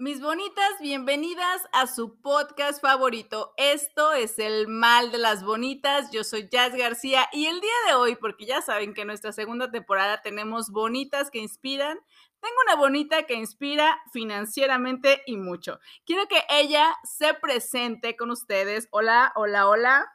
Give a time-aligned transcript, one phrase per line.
[0.00, 3.52] Mis bonitas, bienvenidas a su podcast favorito.
[3.58, 6.10] Esto es El Mal de las Bonitas.
[6.10, 9.32] Yo soy Jazz García y el día de hoy, porque ya saben que en nuestra
[9.32, 11.98] segunda temporada tenemos bonitas que inspiran,
[12.40, 15.78] tengo una bonita que inspira financieramente y mucho.
[16.06, 18.88] Quiero que ella se presente con ustedes.
[18.92, 20.10] Hola, hola, hola.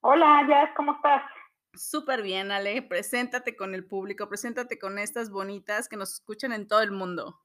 [0.00, 1.22] Hola, Jazz, ¿cómo estás?
[1.74, 2.80] Súper bien, Ale.
[2.80, 7.38] Preséntate con el público, preséntate con estas bonitas que nos escuchan en todo el mundo.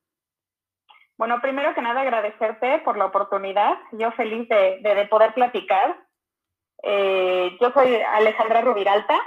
[1.17, 3.75] Bueno, primero que nada agradecerte por la oportunidad.
[3.93, 5.97] Yo feliz de, poder platicar.
[6.83, 9.17] Eh, yo soy Alejandra Rubiralta.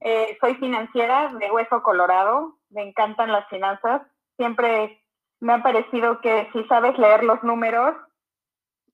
[0.00, 2.58] Eh, soy financiera de Hueso Colorado.
[2.70, 4.00] Me encantan las finanzas.
[4.38, 5.02] Siempre
[5.40, 7.94] me ha parecido que si sabes leer los números,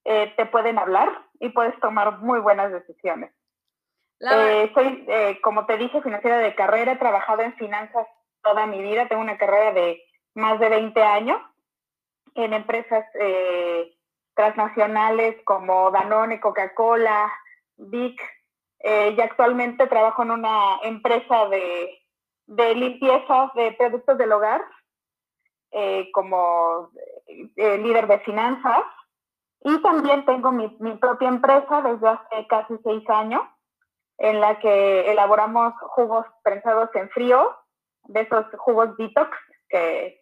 [0.05, 3.33] eh, te pueden hablar y puedes tomar muy buenas decisiones.
[4.19, 5.07] soy,
[5.43, 6.93] como te dije, financiera de carrera.
[6.93, 8.09] He trabajado en finanzas
[8.43, 9.07] toda mi vida.
[9.07, 10.03] Tengo una carrera de
[10.35, 11.41] más de 20 años
[12.35, 13.95] en empresas eh,
[14.35, 17.31] transnacionales como Danone, Coca-Cola,
[17.77, 18.21] Vic,
[18.81, 21.99] eh, y actualmente trabajo en una empresa de,
[22.47, 24.63] de limpieza de productos del hogar
[25.73, 26.91] eh, como
[27.57, 28.83] líder de finanzas.
[29.63, 33.43] Y también tengo mi, mi, propia empresa desde hace casi seis años,
[34.17, 37.55] en la que elaboramos jugos prensados en frío,
[38.05, 39.37] de esos jugos detox
[39.69, 40.20] que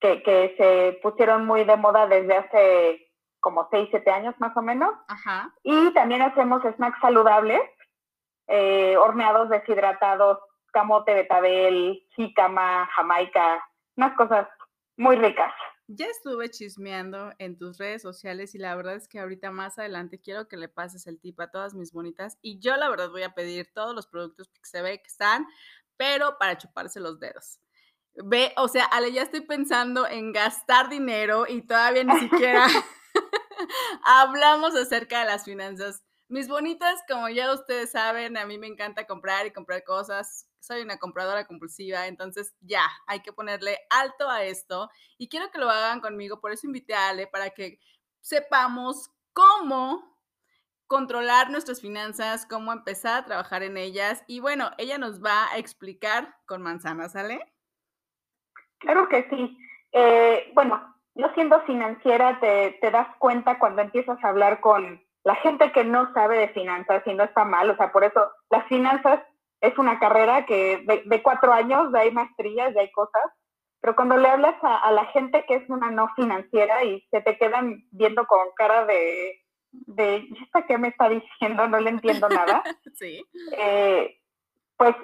[0.00, 4.94] que, se pusieron muy de moda desde hace como 6, 7 años más o menos.
[5.62, 7.62] Y también hacemos snacks saludables,
[8.48, 10.38] eh, horneados deshidratados,
[10.72, 13.64] camote, betabel, jícama, jamaica,
[13.96, 14.48] unas cosas
[14.96, 15.52] muy ricas.
[15.90, 20.20] Ya estuve chismeando en tus redes sociales y la verdad es que ahorita más adelante
[20.20, 23.22] quiero que le pases el tip a todas mis bonitas y yo la verdad voy
[23.22, 25.46] a pedir todos los productos que se ve que están,
[25.96, 27.58] pero para chuparse los dedos.
[28.24, 32.66] Ve, o sea, Ale, ya estoy pensando en gastar dinero y todavía ni siquiera
[34.04, 36.02] hablamos acerca de las finanzas.
[36.28, 40.48] Mis bonitas, como ya ustedes saben, a mí me encanta comprar y comprar cosas.
[40.58, 44.90] Soy una compradora compulsiva, entonces ya, hay que ponerle alto a esto.
[45.16, 47.78] Y quiero que lo hagan conmigo, por eso invité a Ale para que
[48.20, 50.18] sepamos cómo
[50.88, 54.24] controlar nuestras finanzas, cómo empezar a trabajar en ellas.
[54.26, 57.40] Y bueno, ella nos va a explicar con manzanas, ¿sale?
[58.78, 59.58] Claro que sí.
[59.92, 65.34] Eh, bueno, yo siendo financiera te, te, das cuenta cuando empiezas a hablar con la
[65.36, 67.68] gente que no sabe de finanzas y no está mal.
[67.70, 69.20] O sea, por eso las finanzas
[69.60, 73.22] es una carrera que de, cuatro años, de hay maestrías, de hay cosas.
[73.80, 77.38] Pero cuando le hablas a, la gente que es una no financiera y se te
[77.38, 79.40] quedan viendo con cara de,
[79.70, 81.68] de ¿esta qué me está diciendo?
[81.68, 82.62] No le entiendo nada.
[82.94, 83.24] sí.
[83.56, 84.20] Eh,
[84.76, 84.94] pues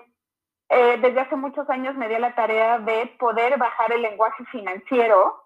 [0.75, 5.41] eh, desde hace muchos años me dio la tarea de poder bajar el lenguaje financiero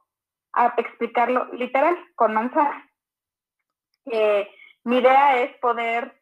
[0.54, 2.82] a explicarlo literal, con manzanas.
[4.06, 4.50] Eh,
[4.84, 6.18] mi idea es poder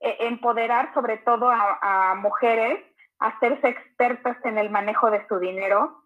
[0.00, 2.84] eh, empoderar sobre todo a, mujeres
[3.20, 6.02] a hacerse expertas en el manejo de su dinero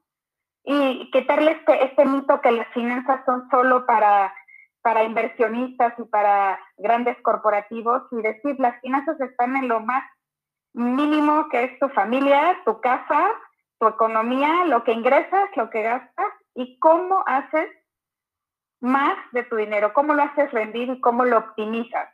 [0.63, 4.35] y quitarle este, este mito que las finanzas son solo para,
[4.83, 10.05] para inversionistas y para grandes corporativos y decir las finanzas están en lo más
[10.75, 13.29] mínimo que es tu familia, tu casa,
[13.79, 17.69] tu economía, lo que ingresas, lo que gastas y cómo haces
[18.81, 22.09] más de tu dinero, cómo lo haces rendir y cómo lo optimizas.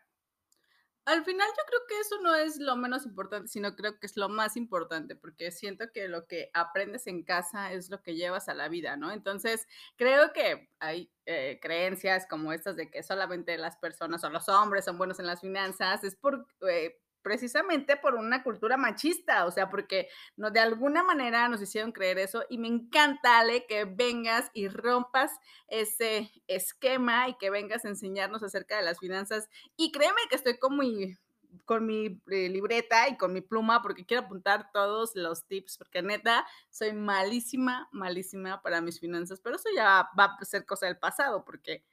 [1.09, 4.19] Al final yo creo que eso no es lo menos importante, sino creo que es
[4.19, 8.51] lo más importante, porque siento que lo que aprendes en casa es lo que llevas
[8.51, 9.11] a la vida, ¿no?
[9.11, 9.67] Entonces,
[9.97, 14.85] creo que hay eh, creencias como estas de que solamente las personas o los hombres
[14.85, 19.69] son buenos en las finanzas, es por, eh, precisamente por una cultura machista, o sea,
[19.69, 24.51] porque no, de alguna manera nos hicieron creer eso y me encanta, Ale, que vengas
[24.55, 25.33] y rompas
[25.69, 29.49] ese esquema y que vengas a enseñarnos acerca de las finanzas.
[29.77, 31.17] Y créeme que estoy con mi,
[31.65, 36.03] con mi eh, libreta y con mi pluma porque quiero apuntar todos los tips, porque
[36.03, 40.99] neta, soy malísima, malísima para mis finanzas, pero eso ya va a ser cosa del
[40.99, 41.85] pasado, porque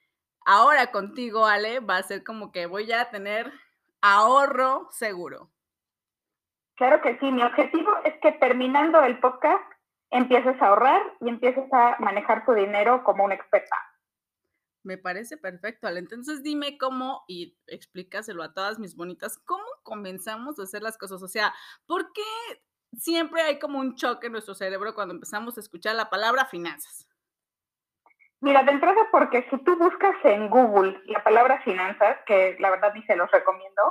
[0.45, 3.51] ahora contigo, Ale, va a ser como que voy a tener
[4.01, 5.51] ahorro seguro.
[6.75, 9.63] Claro que sí, mi objetivo es que terminando el podcast
[10.12, 13.75] empieces a ahorrar y empieces a manejar tu dinero como una experta.
[14.83, 16.00] Me parece perfecto, Ale.
[16.00, 21.24] Entonces dime cómo, y explícaselo a todas mis bonitas, cómo comenzamos a hacer las cosas.
[21.24, 21.53] O sea,
[21.88, 22.21] ¿por qué
[22.98, 27.07] siempre hay como un choque en nuestro cerebro cuando empezamos a escuchar la palabra finanzas?
[28.45, 32.94] Mira, de entrada porque si tú buscas en Google la palabra finanzas, que la verdad
[32.94, 33.81] ni se los recomiendo,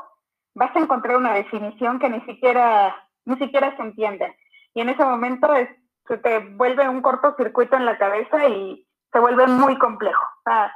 [0.54, 4.38] vas a encontrar una definición que ni siquiera, ni siquiera se entiende.
[4.72, 5.68] Y en ese momento es,
[6.06, 10.22] se te vuelve un cortocircuito en la cabeza y se vuelve muy complejo.
[10.22, 10.72] O sea,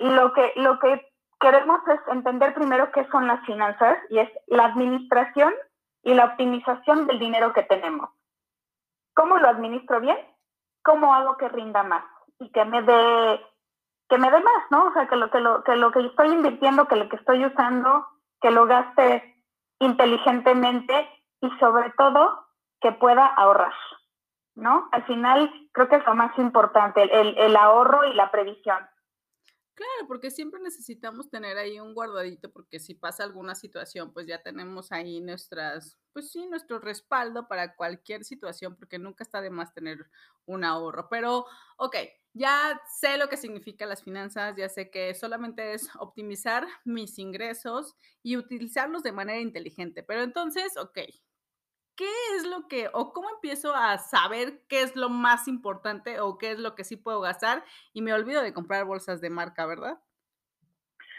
[0.00, 4.64] lo que, lo que queremos es entender primero qué son las finanzas y es la
[4.64, 5.54] administración
[6.02, 8.10] y la optimización del dinero que tenemos.
[9.14, 10.18] ¿Cómo lo administro bien?
[10.82, 12.02] ¿Cómo hago que rinda más?
[12.40, 13.40] Y que me dé
[14.08, 14.86] que me dé más, ¿no?
[14.86, 17.44] O sea, que lo que lo que lo que estoy invirtiendo, que lo que estoy
[17.44, 18.06] usando,
[18.40, 19.44] que lo gaste
[19.78, 21.08] inteligentemente
[21.40, 22.46] y sobre todo
[22.80, 23.72] que pueda ahorrar,
[24.56, 24.88] ¿no?
[24.90, 28.88] Al final creo que es lo más importante, el, el ahorro y la previsión.
[29.80, 34.42] Claro, porque siempre necesitamos tener ahí un guardadito, porque si pasa alguna situación, pues ya
[34.42, 39.72] tenemos ahí nuestras, pues sí, nuestro respaldo para cualquier situación, porque nunca está de más
[39.72, 40.10] tener
[40.44, 41.08] un ahorro.
[41.08, 41.46] Pero,
[41.78, 41.96] ok,
[42.34, 47.96] ya sé lo que significa las finanzas, ya sé que solamente es optimizar mis ingresos
[48.22, 50.02] y utilizarlos de manera inteligente.
[50.02, 50.98] Pero entonces, ok,
[52.00, 56.38] ¿qué es lo que, o cómo empiezo a saber qué es lo más importante o
[56.38, 57.62] qué es lo que sí puedo gastar
[57.92, 60.00] y me olvido de comprar bolsas de marca, ¿verdad?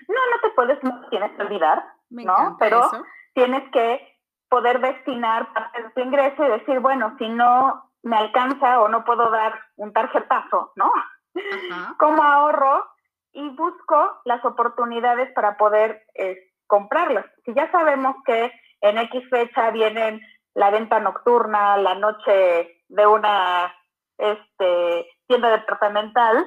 [0.08, 2.58] No, no te puedes, no tienes que olvidar, ¿no?
[2.58, 2.90] Pero
[3.36, 4.18] tienes que
[4.50, 9.06] poder destinar parte de tu ingreso y decir, bueno, si no me alcanza o no
[9.06, 10.92] puedo dar un tarjetazo, ¿no?
[12.00, 12.88] Como ahorro
[13.34, 17.28] y busco las oportunidades para poder eh, comprarlas.
[17.46, 18.52] Si ya sabemos que
[18.82, 20.22] en X fecha vienen
[20.54, 23.74] la venta nocturna, la noche de una
[24.18, 26.46] este, tienda departamental,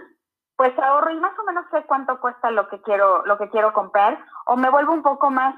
[0.56, 3.72] pues ahorro y más o menos sé cuánto cuesta lo que quiero, lo que quiero
[3.72, 5.54] comprar, o me vuelvo un poco más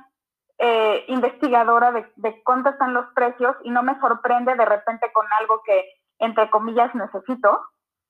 [0.59, 5.27] eh, investigadora de, de cuánto están los precios y no me sorprende de repente con
[5.41, 5.85] algo que,
[6.19, 7.61] entre comillas, necesito,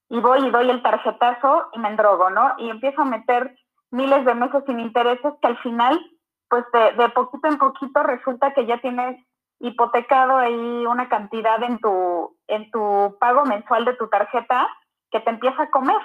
[0.09, 2.55] y voy y doy el tarjetazo y me endrogo, ¿no?
[2.59, 3.57] Y empiezo a meter
[3.91, 5.99] miles de meses sin intereses que al final,
[6.49, 9.26] pues de, de poquito en poquito resulta que ya tienes
[9.61, 14.69] hipotecado ahí una cantidad en tu, en tu pago mensual de tu tarjeta
[15.11, 16.01] que te empieza a comer,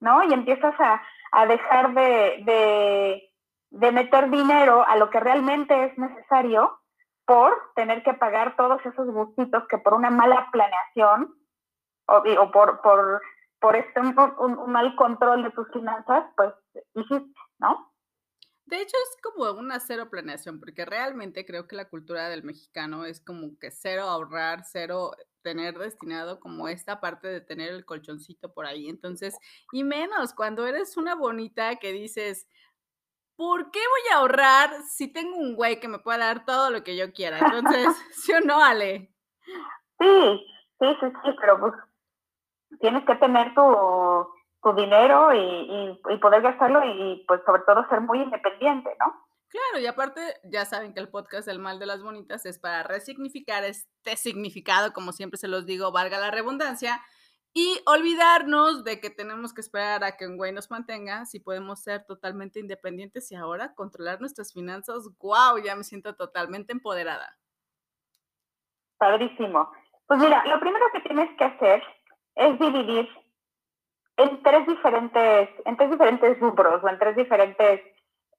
[0.00, 0.22] ¿no?
[0.24, 1.02] Y empiezas a,
[1.32, 3.30] a dejar de, de,
[3.70, 6.78] de, meter dinero a lo que realmente es necesario
[7.26, 11.34] por tener que pagar todos esos gustitos que por una mala planeación
[12.06, 13.22] o, o por, por,
[13.60, 16.52] por este, un, un mal control de tus finanzas, pues
[16.94, 17.93] hiciste, ¿no?
[18.66, 23.04] De hecho, es como una cero planeación, porque realmente creo que la cultura del mexicano
[23.04, 25.12] es como que cero ahorrar, cero
[25.42, 28.88] tener destinado como esta parte de tener el colchoncito por ahí.
[28.88, 29.36] Entonces,
[29.72, 32.48] y menos cuando eres una bonita que dices,
[33.36, 36.82] ¿por qué voy a ahorrar si tengo un güey que me pueda dar todo lo
[36.82, 37.38] que yo quiera?
[37.38, 39.12] Entonces, ¿sí o no, Ale?
[40.00, 40.46] Sí,
[40.80, 41.72] sí, sí, sí, pero pues
[42.80, 44.33] tienes que tener tu
[44.64, 49.14] tu dinero y, y, poder gastarlo y pues sobre todo ser muy independiente, ¿no?
[49.48, 52.82] Claro, y aparte ya saben que el podcast El Mal de las Bonitas es para
[52.82, 57.00] resignificar este significado, como siempre se los digo, valga la redundancia,
[57.52, 61.84] y olvidarnos de que tenemos que esperar a que un güey nos mantenga, si podemos
[61.84, 67.38] ser totalmente independientes y ahora controlar nuestras finanzas, wow, ya me siento totalmente empoderada.
[68.98, 69.70] Padrísimo.
[70.08, 71.82] Pues mira, lo primero que tienes que hacer
[72.34, 73.08] es dividir
[74.16, 77.80] en tres diferentes, en tres diferentes rubros o en tres diferentes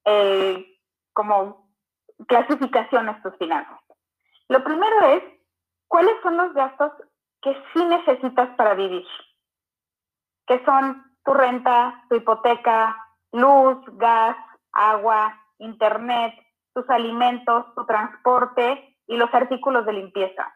[0.06, 0.80] eh,
[1.14, 1.70] como
[2.28, 3.80] clasificaciones tus finanzas.
[4.48, 5.24] Lo primero es,
[5.88, 6.92] ¿cuáles son los gastos
[7.42, 9.06] que sí necesitas para vivir?
[10.48, 12.96] Que son tu renta, tu hipoteca,
[13.32, 14.38] luz, gas,
[14.72, 16.34] agua, internet,
[16.74, 20.54] tus alimentos, tu transporte y los artículos de limpieza.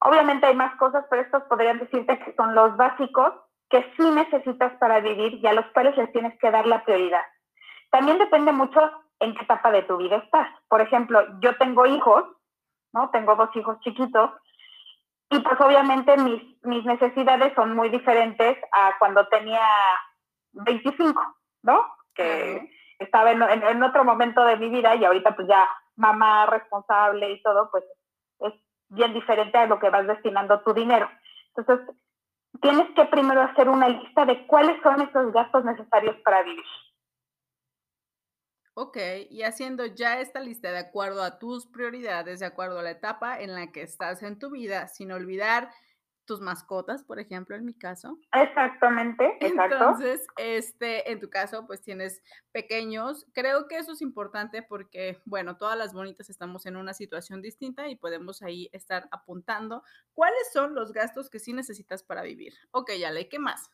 [0.00, 3.32] Obviamente hay más cosas, pero estos podrían decirte que son los básicos
[3.74, 7.22] que sí necesitas para vivir y a los cuales les tienes que dar la prioridad.
[7.90, 8.78] También depende mucho
[9.18, 10.46] en qué etapa de tu vida estás.
[10.68, 12.22] Por ejemplo, yo tengo hijos,
[12.92, 13.10] ¿no?
[13.10, 14.30] Tengo dos hijos chiquitos
[15.28, 19.66] y pues obviamente mis, mis necesidades son muy diferentes a cuando tenía
[20.52, 21.20] 25,
[21.62, 21.84] ¿no?
[22.14, 27.28] Que estaba en, en, otro momento de mi vida y ahorita pues ya mamá responsable
[27.32, 27.82] y todo, pues
[28.38, 28.52] es
[28.90, 31.10] bien diferente a lo que vas destinando tu dinero.
[31.56, 31.96] Entonces,
[32.60, 36.64] tienes que primero hacer una lista de cuáles son esos gastos necesarios para vivir.
[38.76, 38.98] Ok,
[39.30, 43.40] y haciendo ya esta lista de acuerdo a tus prioridades, de acuerdo a la etapa
[43.40, 45.70] en la que estás en tu vida, sin olvidar
[46.26, 48.18] tus mascotas, por ejemplo, en mi caso.
[48.32, 49.74] Exactamente, exacto.
[49.74, 53.26] Entonces, este, en tu caso, pues tienes pequeños.
[53.34, 57.88] Creo que eso es importante porque, bueno, todas las bonitas estamos en una situación distinta
[57.88, 62.54] y podemos ahí estar apuntando cuáles son los gastos que sí necesitas para vivir.
[62.70, 63.70] Ok, ya le, ¿qué más?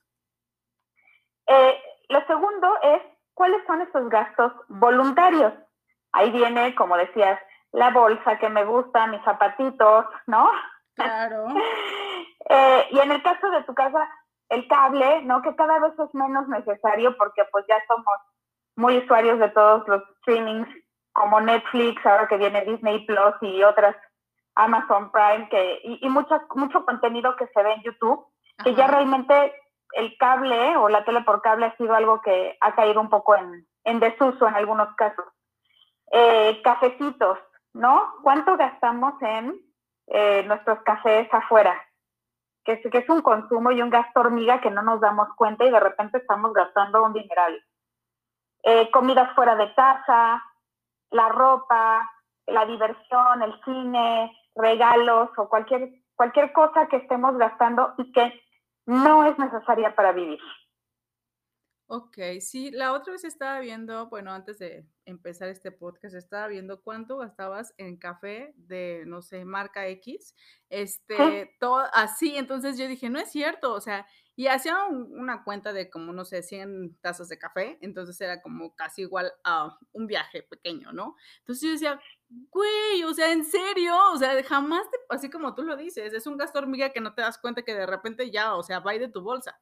[1.47, 1.79] Eh,
[2.09, 3.03] lo segundo es,
[3.35, 5.53] ¿cuáles son estos gastos voluntarios?
[6.13, 7.39] Ahí viene, como decías,
[7.73, 10.51] la bolsa que me gusta, mis zapatitos, ¿no?
[10.95, 11.47] Claro.
[12.53, 14.09] Eh, y en el caso de tu casa,
[14.49, 15.41] el cable, ¿no?
[15.41, 18.19] Que cada vez es menos necesario porque pues ya somos
[18.77, 20.69] muy usuarios de todos los streamings
[21.13, 23.95] como Netflix, ahora que viene Disney Plus y otras
[24.57, 28.27] Amazon Prime, que, y, mucho, mucho contenido que se ve en YouTube,
[28.65, 29.55] que ya realmente
[29.93, 33.37] el cable o la tele por cable ha sido algo que ha caído un poco
[33.37, 35.25] en, en desuso en algunos casos.
[36.11, 37.39] Eh, cafecitos,
[37.75, 38.13] ¿no?
[38.25, 39.55] ¿Cuánto gastamos en
[40.09, 41.81] eh, nuestros cafés afuera?
[42.79, 45.81] Que es, un consumo y un gasto hormiga que no nos damos cuenta y de
[45.81, 47.61] repente estamos gastando un dineral.
[48.63, 50.43] Eh, comidas fuera de casa,
[51.11, 52.09] la ropa,
[52.47, 58.41] la diversión, el cine, regalos o cualquier, cualquier cosa que estemos gastando y que
[58.87, 60.41] no es necesaria para vivir.
[61.93, 66.83] Ok, sí, la otra vez estaba viendo, bueno, antes de empezar este podcast, estaba viendo
[66.83, 70.37] cuánto gastabas en café de, no sé, marca X,
[70.69, 74.07] este, todo así, entonces yo dije, no es cierto, o sea,
[74.37, 78.77] y hacía una cuenta de como, no sé, 100 tazas de café, entonces era como
[78.77, 81.17] casi igual a un viaje pequeño, ¿no?
[81.41, 85.65] Entonces yo decía, güey, o sea, en serio, o sea, jamás, te, así como tú
[85.65, 88.55] lo dices, es un gasto hormiga que no te das cuenta que de repente ya,
[88.55, 89.59] o sea, va de tu bolsa.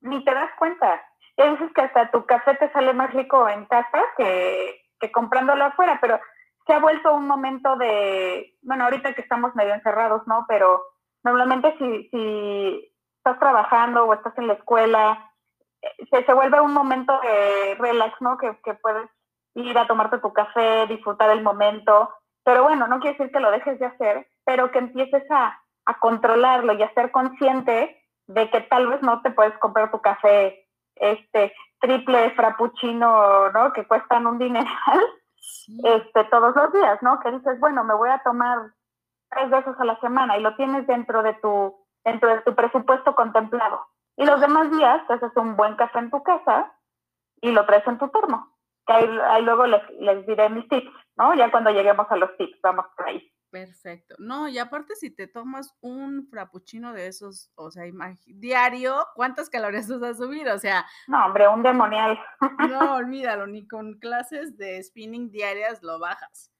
[0.00, 1.02] Ni te das cuenta
[1.36, 5.64] ya dices que hasta tu café te sale más rico en casa que, que comprándolo
[5.64, 6.20] afuera, pero
[6.66, 10.44] se ha vuelto un momento de, bueno, ahorita que estamos medio encerrados, ¿no?
[10.48, 10.82] Pero
[11.22, 15.32] normalmente si, si estás trabajando o estás en la escuela,
[15.82, 18.38] eh, se, se vuelve un momento de relax, ¿no?
[18.38, 19.10] Que, que puedes
[19.54, 22.10] ir a tomarte tu café, disfrutar el momento,
[22.44, 25.98] pero bueno, no quiere decir que lo dejes de hacer, pero que empieces a, a
[25.98, 30.63] controlarlo y a ser consciente de que tal vez no te puedes comprar tu café
[30.96, 33.72] este triple frappuccino, ¿no?
[33.72, 35.00] Que cuestan un dineral,
[35.84, 37.20] este, todos los días, ¿no?
[37.20, 38.58] Que dices, bueno, me voy a tomar
[39.30, 41.74] tres veces a la semana y lo tienes dentro de tu,
[42.04, 43.86] dentro de tu presupuesto contemplado.
[44.16, 46.72] Y los demás días te haces un buen café en tu casa
[47.40, 48.48] y lo traes en tu termo.
[48.86, 51.34] Que ahí, luego les, les diré mis tips, ¿no?
[51.34, 53.33] Ya cuando lleguemos a los tips, vamos por ahí.
[53.54, 54.16] Perfecto.
[54.18, 57.84] No, y aparte si te tomas un frappuccino de esos, o sea,
[58.26, 60.48] diario, ¿cuántas calorías vas a subir?
[60.48, 60.84] O sea...
[61.06, 62.18] No, hombre, un demonial.
[62.68, 66.52] No, olvídalo, ni con clases de spinning diarias lo bajas.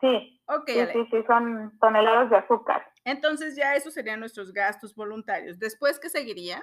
[0.00, 0.42] Sí.
[0.46, 2.84] Ok, sí, sí, sí, son toneladas de azúcar.
[3.04, 5.60] Entonces ya esos serían nuestros gastos voluntarios.
[5.60, 6.60] Después, ¿qué seguiría?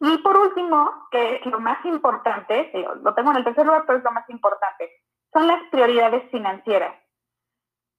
[0.00, 4.00] Y por último, que es lo más importante, lo tengo en el tercer lugar, pero
[4.00, 4.90] es lo más importante,
[5.32, 7.01] son las prioridades financieras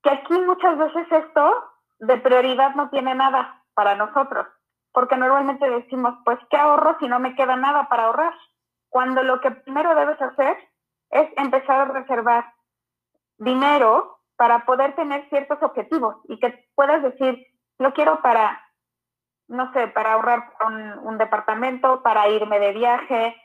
[0.04, 4.46] que aquí muchas veces esto de prioridad no tiene nada para nosotros,
[4.92, 8.34] porque normalmente decimos, pues, ¿qué ahorro si no me queda nada para ahorrar?
[8.90, 10.58] Cuando lo que primero debes hacer
[11.10, 12.54] es empezar a reservar
[13.38, 17.48] dinero para poder tener ciertos objetivos y que puedas decir,
[17.80, 18.62] lo quiero para,
[19.48, 23.36] no sé, para ahorrar un, un departamento, para irme de viaje,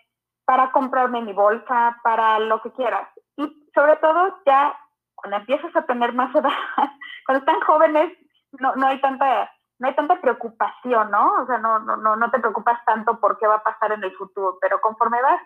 [0.45, 3.09] para comprarme mi bolsa, para lo que quieras.
[3.37, 4.77] Y sobre todo ya
[5.21, 6.51] cuando empiezas a tener más edad,
[7.27, 8.13] cuando están jóvenes,
[8.53, 11.43] no, no hay tanta no hay tanta preocupación, ¿no?
[11.43, 14.13] O sea, no, no, no, te preocupas tanto por qué va a pasar en el
[14.17, 15.41] futuro, pero conforme vas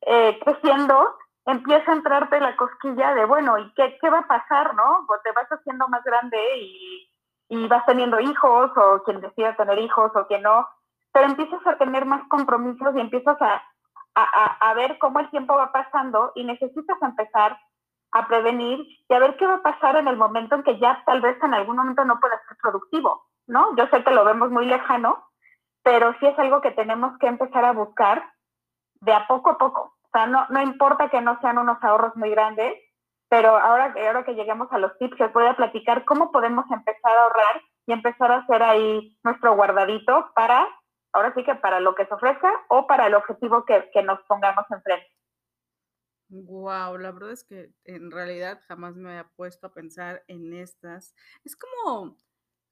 [0.00, 4.74] eh, creciendo, empieza a entrarte la cosquilla de, bueno, ¿y qué, qué va a pasar,
[4.74, 5.04] no?
[5.06, 7.10] Pues te vas haciendo más grande y,
[7.50, 10.66] y vas teniendo hijos, o quien decida tener hijos, o quien no,
[11.12, 13.62] pero empiezas a tener más compromisos y empiezas a,
[14.14, 17.58] a, a ver cómo el tiempo va pasando y necesitas empezar
[18.18, 21.02] a prevenir y a ver qué va a pasar en el momento en que ya
[21.04, 23.74] tal vez en algún momento no pueda ser productivo, ¿no?
[23.76, 25.24] Yo sé que lo vemos muy lejano,
[25.82, 28.28] pero sí es algo que tenemos que empezar a buscar
[29.00, 29.94] de a poco a poco.
[30.02, 32.74] O sea, no, no importa que no sean unos ahorros muy grandes,
[33.28, 37.12] pero ahora, ahora que lleguemos a los tips, les voy a platicar cómo podemos empezar
[37.16, 40.66] a ahorrar y empezar a hacer ahí nuestro guardadito para,
[41.12, 44.20] ahora sí que para lo que se ofrezca o para el objetivo que, que nos
[44.22, 45.15] pongamos enfrente.
[46.28, 51.14] Wow, la verdad es que en realidad jamás me había puesto a pensar en estas.
[51.44, 52.16] Es como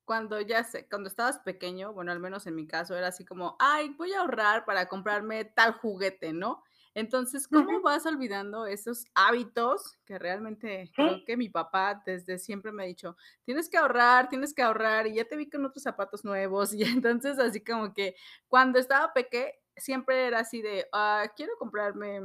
[0.04, 3.56] cuando ya sé, cuando estabas pequeño, bueno, al menos en mi caso era así como,
[3.60, 6.64] ay, voy a ahorrar para comprarme tal juguete, ¿no?
[6.94, 12.84] Entonces, ¿cómo vas olvidando esos hábitos que realmente creo que mi papá desde siempre me
[12.84, 16.24] ha dicho, tienes que ahorrar, tienes que ahorrar y ya te vi con otros zapatos
[16.24, 18.16] nuevos y entonces así como que
[18.48, 22.20] cuando estaba peque siempre era así de, ah, quiero comprarme,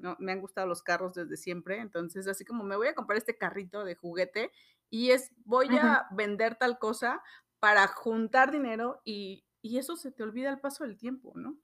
[0.00, 3.18] no, me han gustado los carros desde siempre, entonces así como me voy a comprar
[3.18, 4.52] este carrito de juguete
[4.88, 7.22] y es, voy a vender tal cosa
[7.60, 11.56] para juntar dinero y, y eso se te olvida al paso del tiempo, ¿no?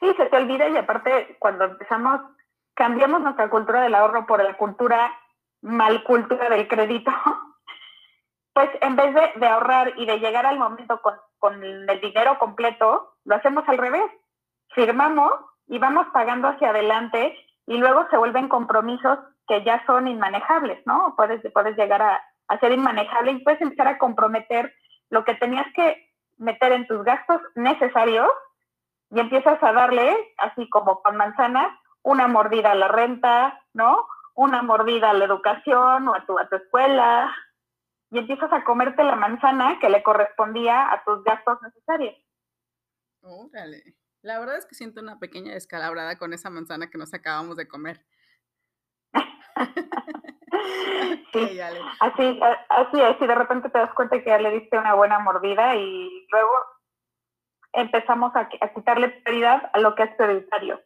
[0.00, 2.20] Sí, se te olvida y aparte cuando empezamos,
[2.74, 5.12] cambiamos nuestra cultura del ahorro por la cultura
[5.62, 7.12] mal cultura del crédito,
[8.52, 13.16] pues en vez de, ahorrar y de llegar al momento con, con, el dinero completo,
[13.24, 14.10] lo hacemos al revés.
[14.74, 15.32] Firmamos
[15.66, 21.14] y vamos pagando hacia adelante y luego se vuelven compromisos que ya son inmanejables, ¿no?
[21.16, 24.72] Puedes, puedes llegar a, a ser inmanejable y puedes empezar a comprometer
[25.10, 28.28] lo que tenías que meter en tus gastos necesarios
[29.10, 31.68] y empiezas a darle, así como con manzanas,
[32.02, 34.06] una mordida a la renta, ¿no?
[34.34, 37.32] Una mordida a la educación o a tu, a tu escuela,
[38.12, 42.14] y empiezas a comerte la manzana que le correspondía a tus gastos necesarios.
[43.22, 43.94] Órale.
[44.22, 47.68] La verdad es que siento una pequeña descalabrada con esa manzana que nos acabamos de
[47.68, 48.04] comer.
[51.32, 51.60] sí,
[52.00, 55.18] así, así es, y de repente te das cuenta que ya le diste una buena
[55.18, 56.52] mordida y luego
[57.72, 60.80] empezamos a, quitarle prioridad a lo que es prioritario.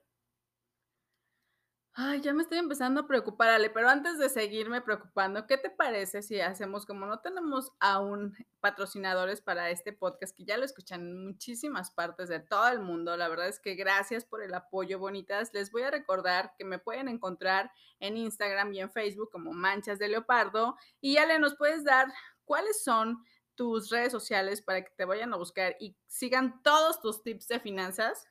[1.98, 5.70] Ay, ya me estoy empezando a preocupar, Ale, pero antes de seguirme preocupando, ¿qué te
[5.70, 11.00] parece si hacemos como no tenemos aún patrocinadores para este podcast, que ya lo escuchan
[11.00, 13.16] en muchísimas partes de todo el mundo?
[13.16, 15.54] La verdad es que gracias por el apoyo, bonitas.
[15.54, 19.98] Les voy a recordar que me pueden encontrar en Instagram y en Facebook como Manchas
[19.98, 20.76] de Leopardo.
[21.00, 22.08] Y Ale, ¿nos puedes dar
[22.44, 23.24] cuáles son
[23.54, 27.58] tus redes sociales para que te vayan a buscar y sigan todos tus tips de
[27.58, 28.28] finanzas?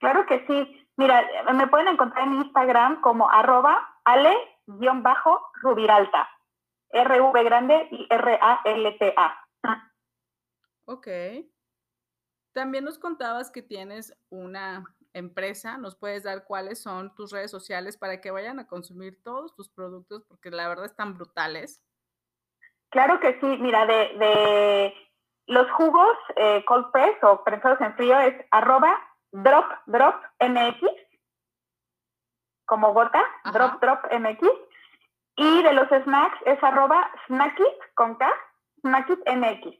[0.00, 0.87] Claro que sí.
[0.98, 6.28] Mira, me pueden encontrar en Instagram como arroba ale-rubiralta.
[6.90, 9.46] R-V grande y R-A-L-T-A.
[10.86, 11.06] Ok.
[12.52, 15.78] También nos contabas que tienes una empresa.
[15.78, 19.68] ¿Nos puedes dar cuáles son tus redes sociales para que vayan a consumir todos tus
[19.68, 20.24] productos?
[20.24, 21.80] Porque la verdad están brutales.
[22.90, 24.92] Claro que sí, mira, de,
[25.46, 30.80] los jugos eh, cold press o prensados en frío es arroba drop drop mx,
[32.66, 34.40] como gota, drop drop mx.
[35.36, 38.28] Y de los snacks es arroba snackit con K,
[38.80, 39.78] snackit mx.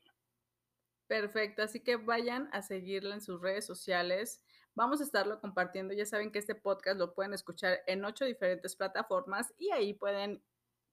[1.09, 4.45] Perfecto, así que vayan a seguirla en sus redes sociales.
[4.75, 5.95] Vamos a estarlo compartiendo.
[5.95, 10.43] Ya saben que este podcast lo pueden escuchar en ocho diferentes plataformas y ahí pueden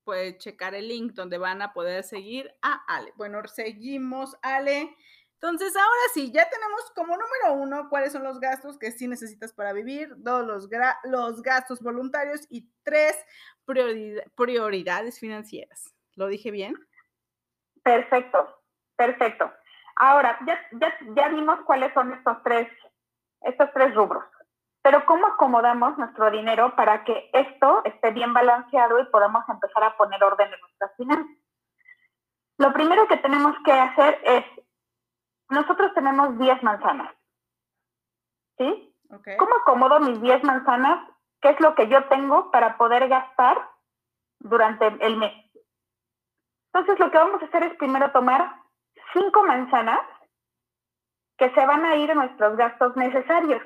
[0.06, 3.12] puede checar el link donde van a poder seguir a Ale.
[3.18, 4.96] Bueno, seguimos, Ale.
[5.46, 9.54] Entonces, ahora sí, ya tenemos como número uno cuáles son los gastos que sí necesitas
[9.54, 10.68] para vivir, dos, los,
[11.04, 13.16] los gastos voluntarios y tres,
[14.36, 15.94] prioridades financieras.
[16.16, 16.74] ¿Lo dije bien?
[17.84, 18.60] Perfecto,
[18.96, 19.52] perfecto.
[19.98, 22.68] Ahora, ya, ya, ya vimos cuáles son estos tres,
[23.42, 24.24] estos tres rubros.
[24.82, 29.96] Pero ¿cómo acomodamos nuestro dinero para que esto esté bien balanceado y podamos empezar a
[29.96, 31.38] poner orden en nuestras finanzas?
[32.58, 34.46] Lo primero que tenemos que hacer es,
[35.50, 37.14] nosotros tenemos 10 manzanas.
[38.58, 38.96] ¿Sí?
[39.38, 41.08] ¿Cómo acomodo mis 10 manzanas?
[41.42, 43.70] ¿Qué es lo que yo tengo para poder gastar
[44.40, 45.34] durante el mes?
[46.74, 48.56] Entonces lo que vamos a hacer es primero tomar
[49.14, 50.02] 5 manzanas
[51.38, 53.62] que se van a ir a nuestros gastos necesarios.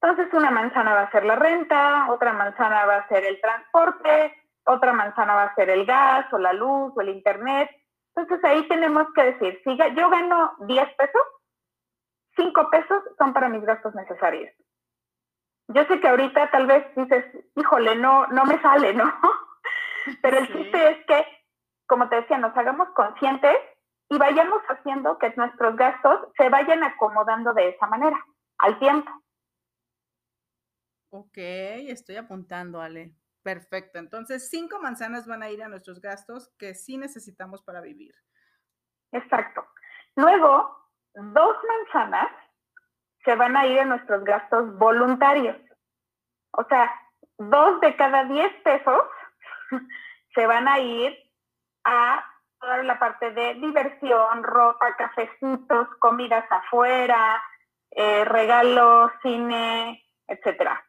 [0.00, 4.34] Entonces una manzana va a ser la renta, otra manzana va a ser el transporte,
[4.64, 7.70] otra manzana va a ser el gas o la luz o el internet.
[8.16, 11.22] Entonces ahí tenemos que decir, si yo gano 10 pesos,
[12.36, 14.52] 5 pesos son para mis gastos necesarios.
[15.68, 17.24] Yo sé que ahorita tal vez dices,
[17.56, 19.04] híjole, no, no me sale, ¿no?
[20.22, 21.26] Pero el chiste es que,
[21.86, 23.56] como te decía, nos hagamos conscientes
[24.10, 28.22] y vayamos haciendo que nuestros gastos se vayan acomodando de esa manera,
[28.58, 29.10] al tiempo.
[31.10, 33.14] Ok, estoy apuntando, Ale.
[33.44, 33.98] Perfecto.
[33.98, 38.14] Entonces, cinco manzanas van a ir a nuestros gastos que sí necesitamos para vivir.
[39.12, 39.66] Exacto.
[40.16, 40.74] Luego,
[41.12, 42.30] dos manzanas
[43.22, 45.58] se van a ir a nuestros gastos voluntarios.
[46.52, 46.90] O sea,
[47.36, 49.02] dos de cada diez pesos
[50.34, 51.14] se van a ir
[51.84, 52.24] a
[52.58, 57.42] toda la parte de diversión, ropa, cafecitos, comidas afuera,
[57.90, 60.82] eh, regalos, cine, etcétera.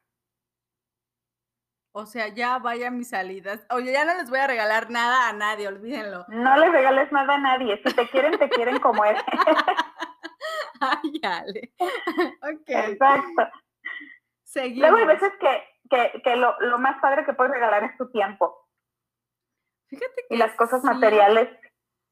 [1.97, 3.65] O sea, ya vaya mis salidas.
[3.69, 6.25] Oye, ya no les voy a regalar nada a nadie, olvídenlo.
[6.27, 7.81] No les regales nada a nadie.
[7.85, 9.17] Si te quieren, te quieren como es.
[10.81, 11.73] Ay, Ale.
[12.51, 12.67] Ok.
[12.67, 13.47] Exacto.
[14.43, 14.89] Seguimos.
[14.91, 18.67] Luego hay veces que, que, lo, lo, más padre que puedes regalar es tu tiempo.
[19.87, 21.47] Fíjate que y las cosas materiales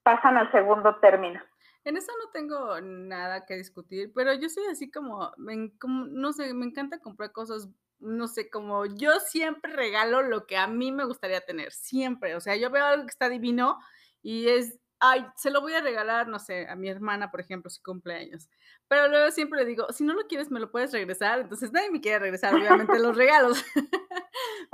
[0.02, 1.42] pasan al segundo término.
[1.84, 5.34] En eso no tengo nada que discutir, pero yo soy así como,
[5.82, 7.68] como, no sé, me encanta comprar cosas,
[8.04, 12.36] no sé, como yo siempre regalo lo que a mí me gustaría tener, siempre.
[12.36, 13.80] O sea, yo veo algo que está divino
[14.22, 17.70] y es, ay, se lo voy a regalar, no sé, a mi hermana, por ejemplo,
[17.70, 18.50] si cumpleaños.
[18.88, 21.40] Pero luego siempre le digo, si no lo quieres, me lo puedes regresar.
[21.40, 23.64] Entonces nadie me quiere regresar, obviamente, los regalos.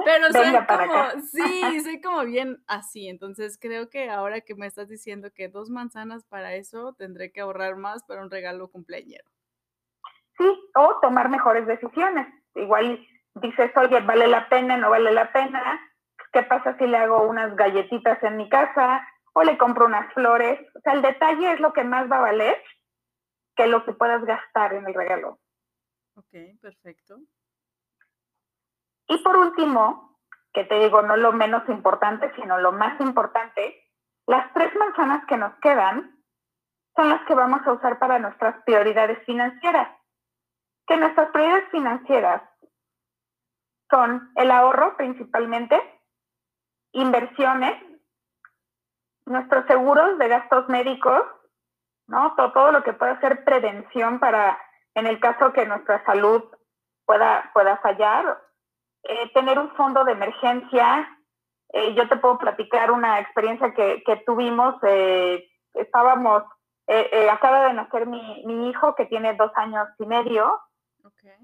[0.05, 3.07] Pero soy como, sí, soy como bien así.
[3.07, 7.41] Entonces creo que ahora que me estás diciendo que dos manzanas para eso, tendré que
[7.41, 9.25] ahorrar más para un regalo cumpleañero.
[10.37, 12.27] Sí, o tomar mejores decisiones.
[12.55, 13.05] Igual
[13.41, 14.77] dices, oye, ¿vale la pena?
[14.77, 15.79] ¿No vale la pena?
[16.31, 19.07] ¿Qué pasa si le hago unas galletitas en mi casa?
[19.33, 20.59] ¿O le compro unas flores?
[20.75, 22.61] O sea, el detalle es lo que más va a valer
[23.55, 25.39] que lo que puedas gastar en el regalo.
[26.15, 27.17] Ok, perfecto.
[29.07, 30.17] Y por último,
[30.53, 33.83] que te digo, no lo menos importante, sino lo más importante,
[34.27, 36.15] las tres manzanas que nos quedan
[36.95, 39.89] son las que vamos a usar para nuestras prioridades financieras.
[40.85, 42.41] Que nuestras prioridades financieras
[43.89, 45.81] son el ahorro principalmente,
[46.91, 47.81] inversiones,
[49.25, 51.23] nuestros seguros de gastos médicos
[52.09, 52.33] ¿no?
[52.35, 54.59] Todo, lo que pueda ser prevención para,
[54.95, 56.43] en el caso que nuestra salud
[57.05, 58.41] pueda, pueda fallar,
[59.03, 61.07] eh, tener un fondo de emergencia.
[61.71, 64.75] Eh, yo te puedo platicar una experiencia que, tuvimos.
[64.83, 66.43] Eh, estábamos,
[67.31, 70.59] acaba de nacer mi, mi, hijo que tiene dos años y medio.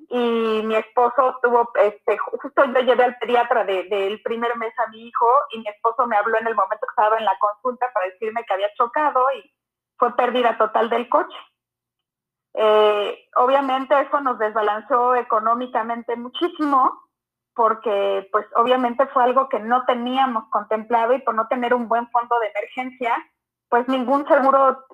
[0.10, 4.90] Y mi esposo tuvo, este, justo yo llevé al pediatra del de, primer mes a
[4.90, 7.92] mi hijo y mi esposo me habló en el momento que estaba en la consulta
[7.94, 9.52] para decirme que había chocado y
[9.98, 11.38] fue pérdida total del coche.
[12.54, 17.06] Eh, obviamente eso nos desbalanceó económicamente muchísimo
[17.54, 22.10] porque pues obviamente fue algo que no teníamos contemplado y por no tener un buen
[22.12, 23.16] fondo de emergencia,
[23.70, 24.86] pues ningún seguro,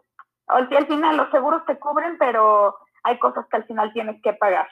[0.48, 4.68] al final los seguros te cubren, pero hay cosas que al final tienes que pagar,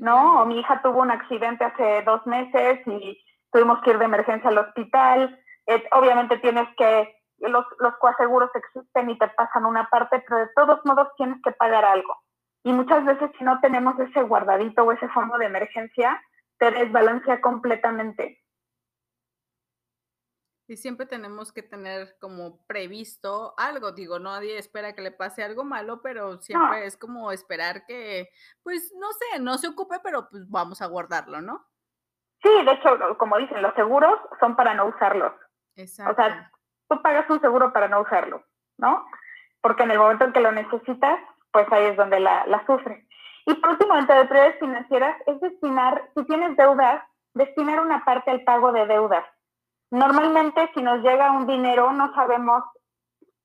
[0.00, 0.42] ¿no?
[0.42, 3.18] O mi hija tuvo un accidente hace dos meses y
[3.52, 5.38] tuvimos que ir de emergencia al hospital.
[5.66, 10.48] Eh, obviamente tienes que los, los coaseguros existen y te pasan una parte, pero de
[10.54, 12.16] todos modos tienes que pagar algo.
[12.64, 16.20] Y muchas veces si no tenemos ese guardadito o ese fondo de emergencia,
[16.58, 18.43] te desbalancea completamente.
[20.66, 25.62] Y siempre tenemos que tener como previsto algo, digo, nadie espera que le pase algo
[25.62, 28.30] malo, pero siempre es como esperar que,
[28.62, 31.66] pues, no sé, no se ocupe, pero pues vamos a guardarlo, ¿no?
[32.42, 35.32] Sí, de hecho, como dicen, los seguros son para no usarlos.
[35.76, 36.12] Exacto.
[36.12, 36.50] O sea,
[36.88, 38.42] tú pagas un seguro para no usarlo,
[38.78, 39.06] ¿no?
[39.60, 41.20] Porque en el momento en que lo necesitas,
[41.52, 43.06] pues ahí es donde la, la sufres.
[43.46, 47.02] Y por último, entre de prioridades financieras, es destinar, si tienes deudas,
[47.34, 49.24] destinar una parte al pago de deudas.
[49.94, 52.64] Normalmente, si nos llega un dinero, no sabemos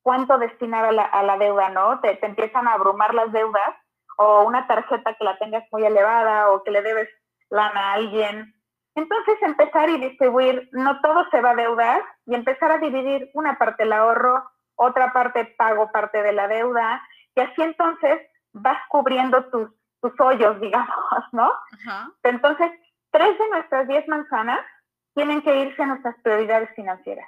[0.01, 1.99] cuánto destinar a la, a la deuda, ¿no?
[1.99, 3.75] Te, te, empiezan a abrumar las deudas
[4.17, 7.09] o una tarjeta que la tengas muy elevada o que le debes
[7.49, 8.53] lana a alguien
[8.99, 13.57] entonces empezar y distribuir, no todo se va a deudar y empezar a dividir una
[13.57, 14.43] parte el ahorro,
[14.75, 17.01] otra parte pago parte de la deuda
[17.35, 18.19] y así entonces
[18.51, 19.69] vas cubriendo tus,
[20.01, 21.51] tus hoyos, digamos, ¿no?
[22.23, 22.71] Entonces,
[23.11, 24.59] tres de nuestras diez manzanas
[25.19, 27.27] tienen que irse a nuestras prioridades financieras.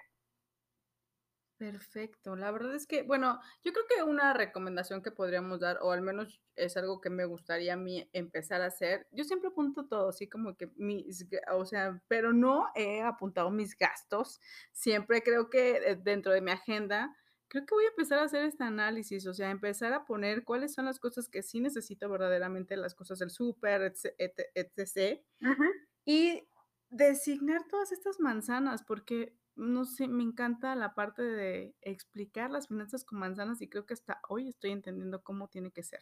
[1.58, 2.38] Perfecto.
[2.38, 6.02] La verdad es que, bueno, yo creo que una recomendación que podríamos dar, o al
[6.02, 10.10] menos es algo que me gustaría a mí empezar a hacer, yo siempre apunto todo,
[10.10, 14.40] así como que mis, o sea, pero no he apuntado mis gastos.
[14.72, 17.14] Siempre creo que eh, dentro de mi agenda,
[17.50, 20.74] creo que voy a empezar a hacer este análisis, o sea, empezar a poner cuáles
[20.74, 23.94] son las cosas que sí necesito verdaderamente, las cosas del súper,
[24.56, 25.22] etc.
[26.06, 26.48] Y
[26.92, 33.04] designar todas estas manzanas, porque no sé, me encanta la parte de explicar las finanzas
[33.04, 36.02] con manzanas y creo que hasta hoy estoy entendiendo cómo tiene que ser.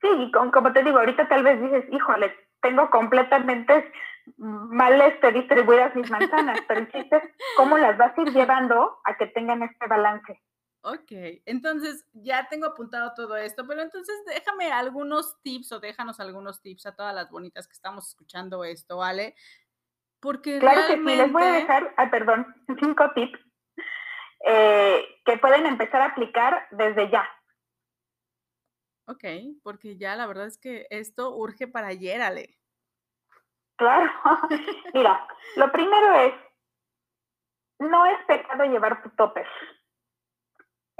[0.00, 3.92] Sí, como te digo, ahorita tal vez dices, híjole, tengo completamente
[4.36, 7.22] mal este, distribuidas mis manzanas, pero insistes,
[7.56, 10.40] ¿cómo las vas a ir llevando a que tengan este balance?
[10.82, 11.12] Ok,
[11.44, 16.86] entonces ya tengo apuntado todo esto, pero entonces déjame algunos tips o déjanos algunos tips
[16.86, 19.34] a todas las bonitas que estamos escuchando esto, ¿vale?
[20.20, 22.46] Porque claro que sí, les voy a dejar, ah, perdón,
[22.80, 23.38] cinco tips
[24.46, 27.28] eh, que pueden empezar a aplicar desde ya.
[29.06, 29.24] Ok,
[29.62, 32.56] porque ya la verdad es que esto urge para ayer, Ale.
[33.76, 34.10] Claro,
[34.94, 36.34] mira, lo primero es,
[37.80, 39.46] no es pecado llevar tu topper.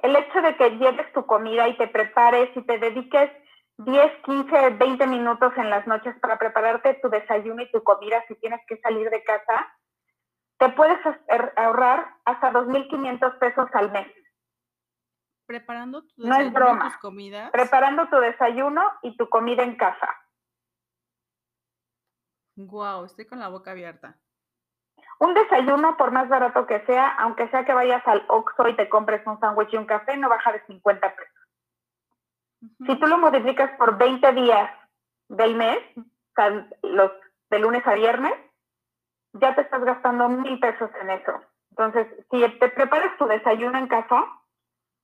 [0.02, 3.30] El hecho de que lleves tu comida y te prepares y te dediques
[3.78, 8.34] 10, 15, 20 minutos en las noches para prepararte tu desayuno y tu comida si
[8.36, 9.74] tienes que salir de casa,
[10.58, 10.98] te puedes
[11.56, 14.08] ahorrar hasta 2.500 pesos al mes.
[15.46, 16.84] Preparando tu desayuno no es broma.
[16.84, 17.50] tus comidas.
[17.50, 20.08] Preparando tu desayuno y tu comida en casa.
[22.56, 24.18] Wow, estoy con la boca abierta.
[25.20, 28.88] Un desayuno, por más barato que sea, aunque sea que vayas al Oxxo y te
[28.88, 31.40] compres un sándwich y un café, no baja de 50 pesos.
[32.86, 34.70] Si tú lo multiplicas por 20 días
[35.28, 35.78] del mes,
[36.82, 37.12] los
[37.50, 38.32] de lunes a viernes,
[39.34, 41.32] ya te estás gastando mil pesos en eso.
[41.70, 44.24] Entonces, si te preparas tu desayuno en casa,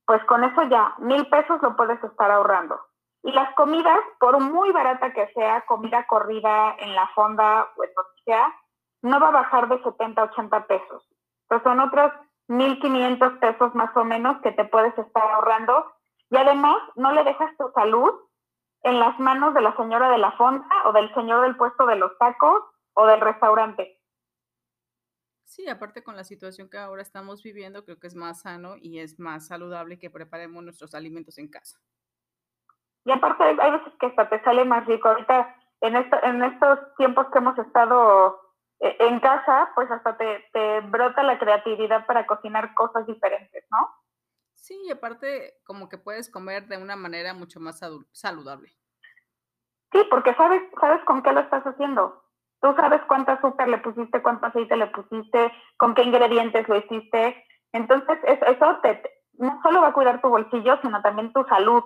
[0.07, 2.81] pues con eso ya mil pesos lo puedes estar ahorrando.
[3.23, 7.91] Y las comidas, por muy barata que sea, comida corrida en la fonda o en
[7.95, 8.55] donde sea,
[9.07, 11.09] no va a bajar de 70, 80 pesos.
[11.43, 12.13] Entonces son otros
[12.49, 15.93] 1.500 pesos más o menos que te puedes estar ahorrando.
[16.31, 18.11] Y además, no le dejas tu salud
[18.83, 21.97] en las manos de la señora de la fonda o del señor del puesto de
[21.97, 22.65] los tacos
[22.95, 24.01] o del restaurante.
[25.45, 28.99] Sí, aparte con la situación que ahora estamos viviendo, creo que es más sano y
[28.99, 31.79] es más saludable que preparemos nuestros alimentos en casa.
[33.05, 35.09] Y aparte hay veces que hasta te sale más rico.
[35.09, 38.46] Ahorita, en, en estos tiempos que hemos estado
[38.81, 43.89] en casa, pues hasta te, te brota la creatividad para cocinar cosas diferentes, ¿no?
[44.55, 47.81] Sí, y aparte como que puedes comer de una manera mucho más
[48.13, 48.77] saludable.
[49.93, 52.23] Sí, porque sabes, sabes con qué lo estás haciendo.
[52.61, 57.45] Tú sabes cuánto azúcar le pusiste, cuánto aceite le pusiste, con qué ingredientes lo hiciste.
[57.73, 59.03] Entonces, eso te,
[59.35, 61.85] no solo va a cuidar tu bolsillo, sino también tu salud.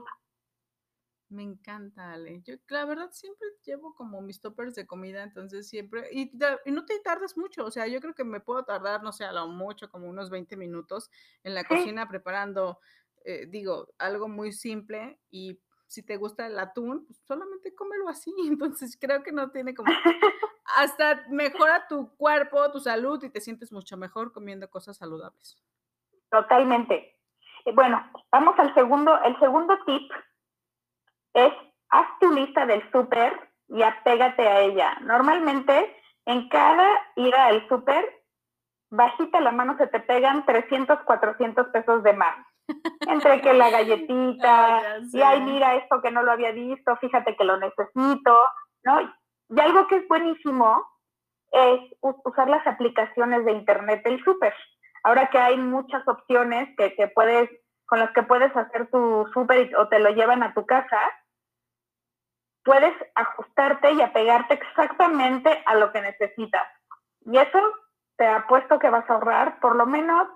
[1.31, 2.43] Me encanta, Ale.
[2.43, 6.33] Yo, la verdad, siempre llevo como mis toppers de comida, entonces siempre, y,
[6.67, 9.31] no te tardas mucho, o sea, yo creo que me puedo tardar, no sé, a
[9.31, 11.09] lo mucho, como unos 20 minutos
[11.45, 12.81] en la cocina preparando,
[13.25, 18.35] eh, digo, algo muy simple y si te gusta el atún, pues solamente cómelo así.
[18.49, 19.93] Entonces creo que no tiene como
[20.79, 25.63] hasta mejora tu cuerpo, tu salud y te sientes mucho mejor comiendo cosas saludables.
[26.29, 27.17] Totalmente.
[27.75, 30.11] Bueno, vamos al segundo, el segundo tip
[31.35, 31.53] es
[31.91, 34.97] haz tu lista del súper y apégate a ella.
[35.03, 38.05] Normalmente en cada ida al súper,
[38.91, 42.37] bajita la mano se te pegan 300, 400 pesos de más.
[43.09, 47.45] Entre que la galletita, y ay, mira esto que no lo había visto, fíjate que
[47.45, 48.39] lo necesito,
[48.85, 49.01] ¿no?
[49.49, 50.87] Y algo que es buenísimo
[51.51, 54.55] es usar las aplicaciones de internet del súper.
[55.03, 57.51] Ahora que hay muchas opciones que, que puedes,
[57.87, 61.01] con las que puedes hacer tu súper o te lo llevan a tu casa,
[62.65, 66.67] puedes ajustarte y apegarte exactamente a lo que necesitas.
[67.23, 67.59] Y eso
[68.17, 70.29] te apuesto que vas a ahorrar por lo menos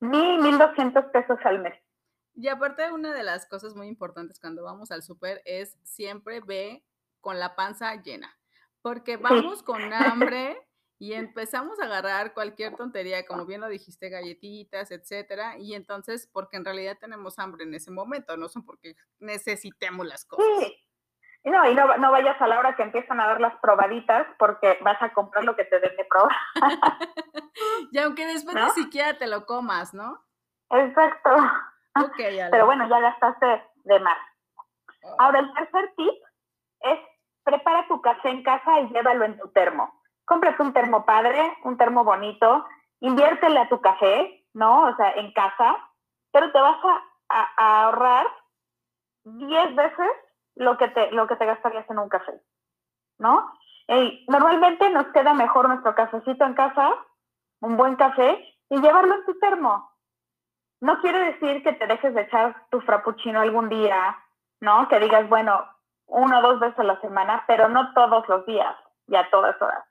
[0.00, 1.74] mil, mil doscientos pesos al mes.
[2.34, 6.84] Y aparte, una de las cosas muy importantes cuando vamos al súper es siempre ve
[7.20, 8.36] con la panza llena
[8.84, 10.58] porque vamos con hambre
[10.98, 16.58] y empezamos a agarrar cualquier tontería, como bien lo dijiste, galletitas, etcétera, y entonces porque
[16.58, 20.46] en realidad tenemos hambre en ese momento, no son porque necesitemos las cosas.
[20.60, 20.76] Sí.
[21.44, 24.78] No, y no, no vayas a la hora que empiezan a dar las probaditas porque
[24.80, 26.36] vas a comprar lo que te den de probar.
[27.92, 30.24] y aunque después ni siquiera te lo comas, ¿no?
[30.70, 31.30] Exacto.
[32.06, 34.18] Okay, Pero bueno, ya gastaste de más.
[35.02, 35.16] Oh.
[35.18, 36.14] Ahora, el tercer tip
[36.80, 36.98] es
[37.44, 40.00] prepara tu café en casa y llévalo en tu termo.
[40.24, 42.66] Cómprate un termo padre, un termo bonito,
[43.00, 44.84] inviértele a tu café, ¿no?
[44.84, 45.76] O sea, en casa,
[46.32, 47.02] pero te vas a,
[47.56, 48.26] ahorrar
[49.24, 50.10] 10 veces
[50.56, 52.40] lo que, te, lo que te gastarías en un café,
[53.18, 53.52] ¿no?
[54.28, 56.94] normalmente nos queda mejor nuestro cafecito en casa,
[57.60, 59.92] un buen café, y llevarlo en tu termo.
[60.80, 64.18] No quiere decir que te dejes de echar tu frappuccino algún día,
[64.60, 64.88] ¿no?
[64.88, 65.66] Que digas, bueno,
[66.06, 68.74] una o dos veces a la semana, pero no todos los días
[69.06, 69.84] y a todas horas.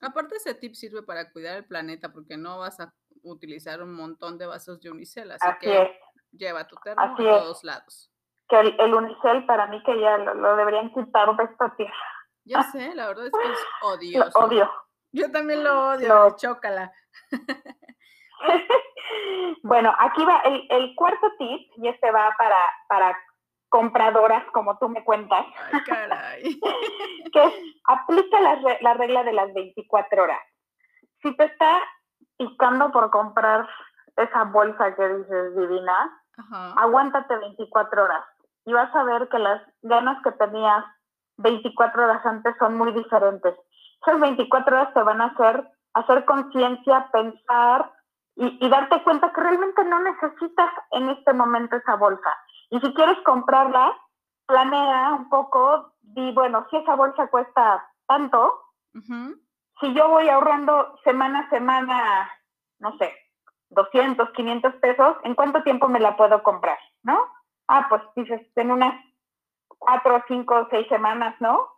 [0.00, 4.36] Aparte ese tip sirve para cuidar el planeta porque no vas a utilizar un montón
[4.36, 5.98] de vasos de unicel, así, que
[6.32, 8.11] lleva tu termo a todos lados.
[8.48, 11.94] Que el, unicel para mí que ya lo, deberían quitar de esta tierra.
[12.44, 14.40] Yo sé, la verdad es que es odioso.
[14.40, 14.70] Lo odio.
[15.12, 16.92] Yo también lo odio, chócala.
[19.62, 22.56] bueno, aquí va el, el, cuarto tip y este va para,
[22.88, 23.16] para
[23.72, 25.46] compradoras, como tú me cuentas,
[27.32, 30.40] que aplica la, regla de las 24 horas.
[31.22, 31.80] Si te está
[32.36, 33.66] picando por comprar
[34.16, 36.22] esa bolsa que dices divina,
[36.76, 38.24] aguántate 24 horas
[38.64, 40.84] y vas a ver que las ganas que tenías
[41.38, 43.54] 24 horas antes son muy diferentes.
[44.06, 47.92] Esas 24 horas te van a hacer hacer conciencia, pensar
[48.34, 52.30] y, y darte cuenta que realmente no necesitas en este momento esa bolsa
[52.72, 53.94] y si quieres comprarla,
[54.46, 58.62] planea un poco, di, bueno, si esa bolsa cuesta tanto,
[59.78, 62.30] si yo voy ahorrando semana a semana,
[62.78, 63.14] no sé,
[63.68, 66.78] 200, 500 pesos, ¿en cuánto tiempo me la puedo comprar?
[67.02, 67.20] ¿No?
[67.68, 68.94] Ah, pues dices, en unas
[69.78, 71.68] cuatro, cinco, seis semanas, ¿no?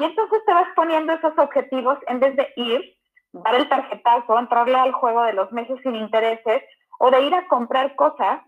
[0.00, 2.98] Y entonces te vas poniendo esos objetivos en vez de ir,
[3.32, 6.62] dar el tarjetazo, entrarle al juego de los meses sin intereses
[6.98, 8.42] o de ir a comprar cosas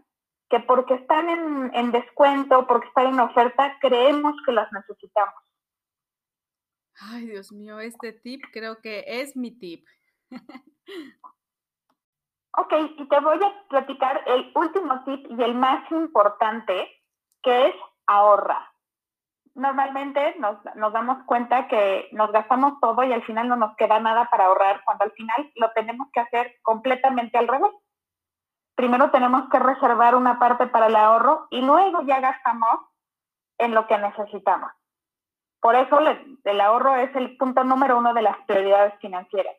[0.50, 5.34] que porque están en, en descuento, porque están en oferta, creemos que las necesitamos.
[7.00, 9.86] Ay, Dios mío, este tip creo que es mi tip.
[12.56, 16.88] ok, y te voy a platicar el último tip y el más importante,
[17.42, 17.74] que es
[18.06, 18.70] ahorra.
[19.54, 24.00] Normalmente nos, nos damos cuenta que nos gastamos todo y al final no nos queda
[24.00, 27.72] nada para ahorrar, cuando al final lo tenemos que hacer completamente al revés.
[28.74, 32.80] Primero tenemos que reservar una parte para el ahorro y luego ya gastamos
[33.58, 34.72] en lo que necesitamos.
[35.60, 39.56] Por eso el ahorro es el punto número uno de las prioridades financieras.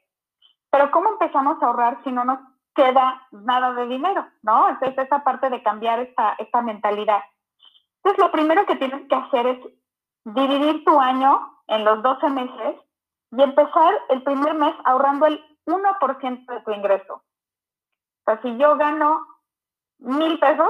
[0.69, 2.39] Pero ¿cómo empezamos a ahorrar si no nos
[2.75, 4.27] queda nada de dinero?
[4.43, 4.69] ¿No?
[4.69, 7.21] Entonces esa parte de cambiar esta, esta mentalidad.
[7.97, 9.59] Entonces lo primero que tienes que hacer es
[10.25, 12.75] dividir tu año en los 12 meses
[13.31, 17.15] y empezar el primer mes ahorrando el 1% de tu ingreso.
[17.15, 17.23] O
[18.25, 19.25] sea, si yo gano
[19.97, 20.69] mil pesos,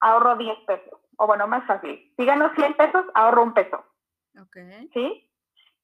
[0.00, 1.00] ahorro 10 pesos.
[1.16, 2.12] O bueno, más fácil.
[2.16, 3.84] Si gano 100 pesos, ahorro un peso.
[4.46, 4.88] Okay.
[4.92, 5.30] ¿Sí?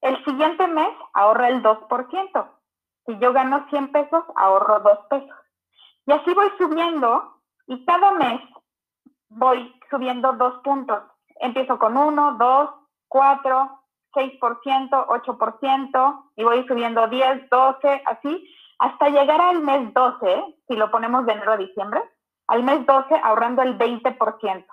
[0.00, 2.48] El siguiente mes ahorra el 2%.
[3.06, 5.36] Si yo gano 100 pesos, ahorro 2 pesos.
[6.06, 8.40] Y así voy subiendo y cada mes
[9.28, 11.02] voy subiendo dos puntos.
[11.40, 12.70] Empiezo con 1, 2,
[13.08, 13.80] 4,
[14.12, 20.90] 6%, 8% y voy subiendo 10, 12, así, hasta llegar al mes 12, si lo
[20.90, 22.02] ponemos de enero a diciembre,
[22.48, 24.66] al mes 12 ahorrando el 20%.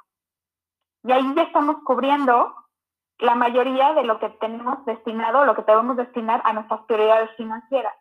[1.04, 2.54] Y ahí ya estamos cubriendo
[3.20, 7.94] la mayoría de lo que tenemos destinado, lo que debemos destinar a nuestras prioridades financieras.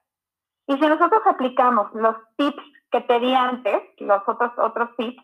[0.66, 5.22] Y si nosotros aplicamos los tips que te di antes, los otros, otros tips,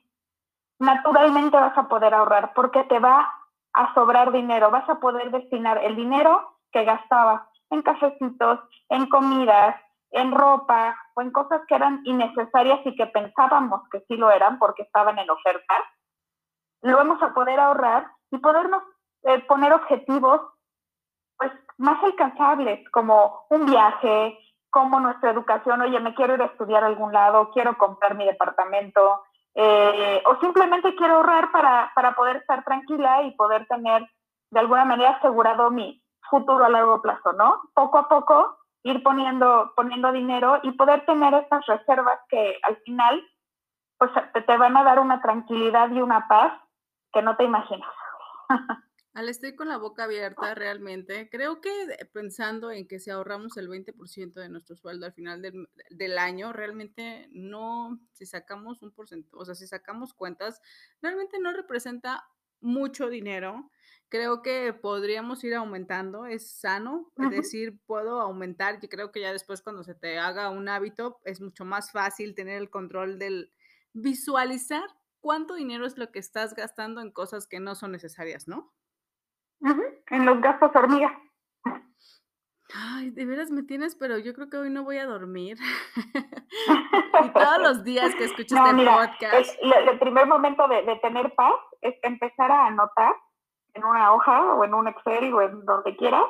[0.79, 3.33] naturalmente vas a poder ahorrar porque te va
[3.73, 9.77] a sobrar dinero, vas a poder destinar el dinero que gastabas en cafecitos, en comidas,
[10.11, 14.59] en ropa o en cosas que eran innecesarias y que pensábamos que sí lo eran
[14.59, 15.75] porque estaban en oferta,
[16.83, 18.83] lo vamos a poder ahorrar y podernos
[19.23, 20.41] eh, poner objetivos
[21.39, 24.39] pues más alcanzables, como un viaje,
[24.73, 28.25] como nuestra educación, oye, me quiero ir a estudiar a algún lado, quiero comprar mi
[28.25, 29.23] departamento,
[29.55, 34.09] eh, o simplemente quiero ahorrar para, para poder estar tranquila y poder tener
[34.51, 37.61] de alguna manera asegurado mi futuro a largo plazo, ¿no?
[37.75, 43.23] Poco a poco ir poniendo, poniendo dinero y poder tener estas reservas que al final
[43.99, 46.55] pues te, te van a dar una tranquilidad y una paz
[47.13, 47.91] que no te imaginas.
[49.15, 51.71] Al estoy con la boca abierta realmente, creo que
[52.15, 57.29] pensando en que si ahorramos el 20% de nuestro sueldo al final del, año, realmente
[57.31, 60.63] no, si sacamos un porcentaje, o sea, si sacamos cuentas,
[61.03, 62.27] realmente no representa
[62.63, 63.71] mucho dinero.
[64.09, 69.33] Creo que podríamos ir aumentando, es sano, es decir, puedo aumentar, y creo que ya
[69.33, 73.53] después cuando se te haga un hábito es mucho más fácil tener el control del
[73.93, 74.85] visualizar
[75.21, 78.73] cuánto dinero es lo que estás gastando en cosas que no son necesarias, ¿no?
[80.11, 81.19] En los gastos hormiga.
[82.75, 85.59] Ay, de veras me tienes, pero yo creo que hoy no voy a dormir.
[87.25, 89.59] y todos los días que escuchas no, este podcast.
[89.61, 93.15] El, primer momento de, tener paz es empezar a anotar
[93.75, 96.25] en una hoja o en un Excel o en donde quieras,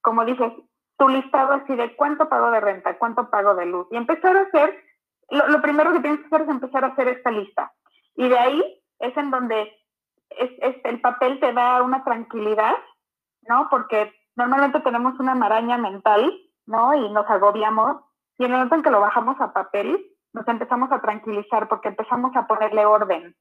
[0.00, 0.52] como dices,
[0.98, 3.86] tu listado así de cuánto pago de renta, cuánto pago de luz.
[3.90, 4.82] Y empezar a hacer,
[5.30, 7.72] lo, lo primero que tienes que hacer es empezar a hacer esta lista.
[8.16, 9.70] Y de ahí es en donde
[10.30, 12.74] es, el papel te da una tranquilidad,
[13.42, 13.68] ¿no?
[13.70, 16.32] Porque normalmente tenemos una maraña mental,
[16.66, 16.94] ¿no?
[16.94, 18.02] Y nos agobiamos.
[18.38, 21.88] Y en el momento en que lo bajamos a papel, nos empezamos a tranquilizar porque
[21.88, 23.34] empezamos a ponerle orden.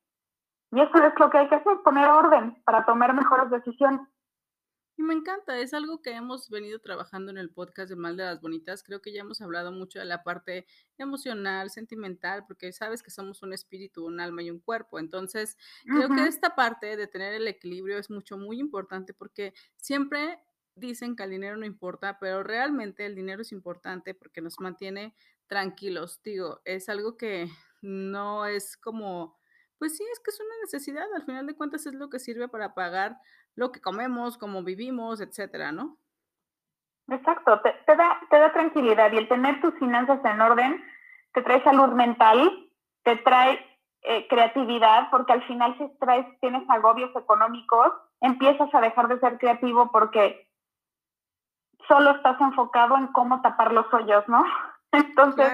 [0.72, 4.02] Y eso es lo que hay que hacer, poner orden para tomar mejores decisiones.
[4.98, 8.24] Y me encanta, es algo que hemos venido trabajando en el podcast de Mal de
[8.24, 8.82] las Bonitas.
[8.82, 10.66] Creo que ya hemos hablado mucho de la parte
[10.98, 14.98] emocional, sentimental, porque sabes que somos un espíritu, un alma y un cuerpo.
[14.98, 15.56] Entonces,
[15.86, 20.40] creo que esta parte de tener el equilibrio es mucho, muy importante porque siempre
[20.74, 25.14] dicen que el dinero no importa, pero realmente el dinero es importante porque nos mantiene
[25.46, 26.22] tranquilos.
[26.24, 27.48] Digo, es algo que
[27.82, 29.37] no es como,
[29.80, 31.06] pues sí, es que es una necesidad.
[31.16, 33.18] Al final de cuentas es lo que sirve para pagar
[33.56, 35.98] lo que comemos, cómo vivimos, etcétera, ¿no?
[37.10, 40.84] Exacto, te, da, te da tranquilidad y el tener tus finanzas en orden
[41.34, 42.70] te trae salud mental,
[43.04, 43.66] te trae
[44.02, 49.38] eh, creatividad, porque al final si traes, tienes agobios económicos, empiezas a dejar de ser
[49.38, 50.50] creativo porque
[51.88, 54.44] solo estás enfocado en cómo tapar los hoyos, ¿no?
[54.92, 55.52] Entonces,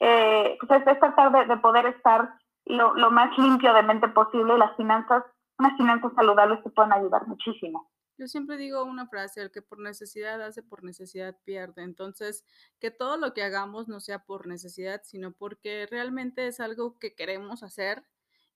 [0.00, 2.34] eh, pues es, tratar de, poder estar
[2.66, 5.24] lo, lo, más limpio de mente posible y las finanzas,
[5.58, 7.90] unas finanzas saludables te pueden ayudar muchísimo.
[8.18, 11.82] Yo siempre digo una frase, el que por necesidad hace, por necesidad pierde.
[11.82, 12.46] Entonces,
[12.80, 17.14] que todo lo que hagamos no sea por necesidad, sino porque realmente es algo que
[17.14, 18.04] queremos hacer.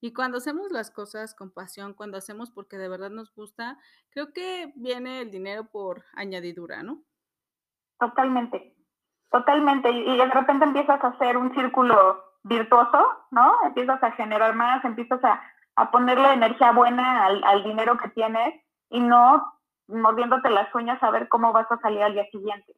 [0.01, 4.33] Y cuando hacemos las cosas con pasión, cuando hacemos porque de verdad nos gusta, creo
[4.33, 7.05] que viene el dinero por añadidura, ¿no?
[7.99, 8.75] Totalmente,
[9.31, 9.91] totalmente.
[9.91, 13.55] Y, de repente empiezas a hacer un círculo virtuoso, ¿no?
[13.65, 15.43] Empiezas a generar más, empiezas a,
[15.77, 18.55] a ponerle energía buena al, al dinero que tienes
[18.91, 22.75] y no mordiéndote las uñas a ver cómo vas a salir al día siguiente.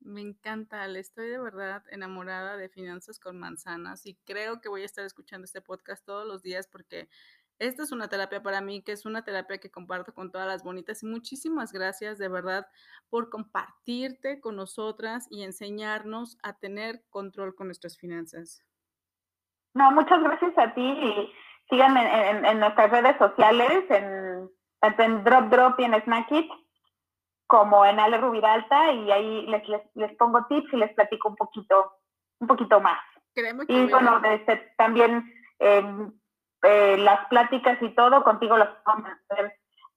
[0.00, 4.82] Me encanta, le estoy de verdad enamorada de finanzas con manzanas y creo que voy
[4.82, 7.08] a estar escuchando este podcast todos los días porque
[7.58, 10.62] esta es una terapia para mí, que es una terapia que comparto con todas las
[10.62, 12.66] bonitas y muchísimas gracias de verdad
[13.10, 18.64] por compartirte con nosotras y enseñarnos a tener control con nuestras finanzas.
[19.74, 21.32] No, muchas gracias a ti y
[21.70, 24.50] sigan en nuestras redes sociales, en
[24.84, 26.50] tanto en Drop Drop y en Snack It,
[27.46, 29.62] como en Ale Rubiralta, y ahí les,
[29.94, 31.92] les, pongo tips y les platico un poquito,
[32.40, 33.00] un poquito más.
[33.68, 35.24] y bueno, este, también
[35.58, 36.12] em,
[36.64, 38.70] eh, las pláticas y todo, contigo las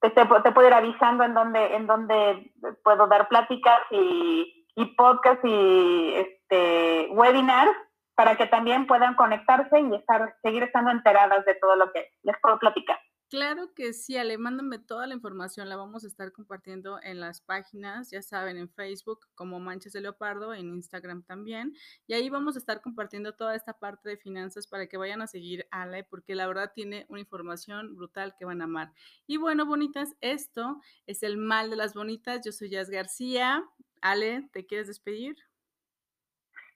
[0.02, 2.52] te, puedo ir avisando en dónde en donde
[2.84, 7.72] puedo dar pláticas y, y podcast y este webinars
[8.16, 12.36] para que también puedan conectarse y estar seguir estando enteradas de todo lo que les
[12.42, 13.00] puedo platicar.
[13.30, 17.42] Claro que sí, Ale, mándame toda la información, la vamos a estar compartiendo en las
[17.42, 21.76] páginas, ya saben, en Facebook como Manches de Leopardo, en Instagram también,
[22.08, 25.28] y ahí vamos a estar compartiendo toda esta parte de finanzas para que vayan a
[25.28, 28.94] seguir a Ale, porque la verdad tiene una información brutal que van a amar.
[29.26, 33.62] Y bueno, bonitas, esto es el mal de las bonitas, yo soy Jazz García.
[34.02, 35.36] Ale, ¿te quieres despedir?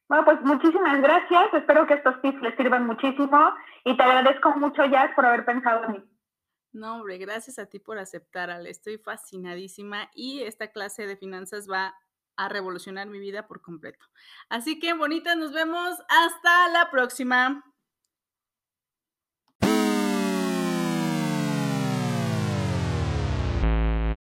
[0.10, 3.54] Bueno, pues muchísimas gracias, espero que estos tips les sirvan muchísimo
[3.86, 6.11] y te agradezco mucho, Jazz, por haber pensado en mí.
[6.74, 8.70] No, hombre, gracias a ti por aceptar, Ale.
[8.70, 11.96] Estoy fascinadísima y esta clase de finanzas va
[12.38, 14.06] a revolucionar mi vida por completo.
[14.50, 15.98] Así que, bonitas, nos vemos.
[16.08, 17.64] Hasta la próxima.